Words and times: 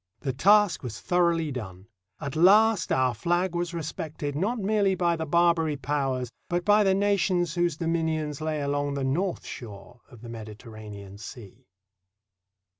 The 0.21 0.33
task 0.33 0.81
was 0.81 0.99
thoroughly 0.99 1.51
done. 1.51 1.85
At 2.19 2.35
last 2.35 2.91
our 2.91 3.13
flag 3.13 3.53
was 3.53 3.71
respected 3.71 4.35
not 4.35 4.57
merely 4.57 4.95
by 4.95 5.15
the 5.15 5.27
Barbary 5.27 5.77
Powers, 5.77 6.31
but 6.49 6.65
by 6.65 6.83
the 6.83 6.95
nations 6.95 7.53
whose 7.53 7.77
dominions 7.77 8.41
lay 8.41 8.61
along 8.61 8.95
the 8.95 9.03
north 9.03 9.45
shore 9.45 10.01
of 10.09 10.21
the 10.21 10.29
Mediterranean 10.29 11.19
Sea. 11.19 11.67